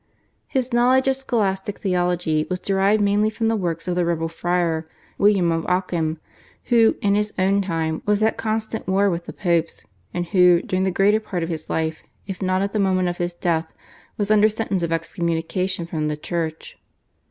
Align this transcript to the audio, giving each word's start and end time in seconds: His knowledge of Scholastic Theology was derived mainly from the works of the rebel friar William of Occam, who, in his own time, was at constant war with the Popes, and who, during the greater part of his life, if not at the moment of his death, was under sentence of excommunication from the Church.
His 0.47 0.73
knowledge 0.73 1.07
of 1.07 1.15
Scholastic 1.15 1.77
Theology 1.77 2.47
was 2.49 2.59
derived 2.59 3.03
mainly 3.03 3.29
from 3.29 3.49
the 3.49 3.55
works 3.55 3.87
of 3.87 3.93
the 3.95 4.03
rebel 4.03 4.29
friar 4.29 4.89
William 5.19 5.51
of 5.51 5.63
Occam, 5.69 6.19
who, 6.69 6.95
in 7.03 7.13
his 7.13 7.31
own 7.37 7.61
time, 7.61 8.01
was 8.07 8.23
at 8.23 8.35
constant 8.35 8.87
war 8.87 9.11
with 9.11 9.25
the 9.27 9.31
Popes, 9.31 9.85
and 10.11 10.25
who, 10.25 10.59
during 10.63 10.85
the 10.85 10.89
greater 10.91 11.19
part 11.19 11.43
of 11.43 11.49
his 11.49 11.69
life, 11.69 12.01
if 12.25 12.41
not 12.41 12.63
at 12.63 12.73
the 12.73 12.79
moment 12.79 13.09
of 13.09 13.17
his 13.17 13.35
death, 13.35 13.75
was 14.17 14.31
under 14.31 14.49
sentence 14.49 14.81
of 14.81 14.91
excommunication 14.91 15.85
from 15.85 16.07
the 16.07 16.17
Church. 16.17 16.79